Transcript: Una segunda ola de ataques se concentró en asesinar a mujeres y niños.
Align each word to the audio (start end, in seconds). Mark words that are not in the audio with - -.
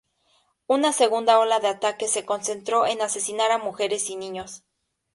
Una 0.65 0.93
segunda 0.93 1.37
ola 1.37 1.59
de 1.59 1.67
ataques 1.67 2.09
se 2.11 2.25
concentró 2.25 2.87
en 2.87 3.03
asesinar 3.03 3.51
a 3.51 3.59
mujeres 3.59 4.09
y 4.09 4.15
niños. 4.15 4.63